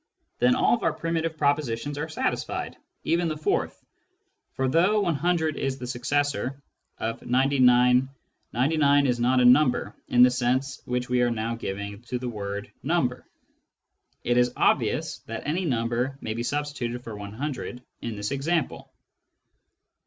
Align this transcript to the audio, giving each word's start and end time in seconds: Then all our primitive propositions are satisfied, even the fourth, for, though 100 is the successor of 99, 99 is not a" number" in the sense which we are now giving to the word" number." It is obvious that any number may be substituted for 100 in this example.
Then 0.39 0.55
all 0.55 0.83
our 0.83 0.93
primitive 0.93 1.37
propositions 1.37 1.95
are 1.99 2.09
satisfied, 2.09 2.75
even 3.03 3.27
the 3.27 3.37
fourth, 3.37 3.85
for, 4.55 4.67
though 4.67 5.01
100 5.01 5.57
is 5.57 5.77
the 5.77 5.85
successor 5.85 6.59
of 6.97 7.23
99, 7.23 8.09
99 8.51 9.05
is 9.05 9.19
not 9.19 9.39
a" 9.39 9.45
number" 9.45 9.93
in 10.07 10.23
the 10.23 10.31
sense 10.31 10.81
which 10.87 11.07
we 11.07 11.21
are 11.21 11.29
now 11.29 11.53
giving 11.53 12.01
to 12.07 12.17
the 12.17 12.29
word" 12.29 12.71
number." 12.95 13.27
It 14.23 14.37
is 14.37 14.53
obvious 14.57 15.19
that 15.27 15.45
any 15.45 15.65
number 15.65 16.17
may 16.19 16.33
be 16.33 16.41
substituted 16.41 17.03
for 17.03 17.15
100 17.15 17.83
in 18.01 18.15
this 18.15 18.31
example. 18.31 18.91